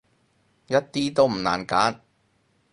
[0.65, 1.99] 一啲都唔難揀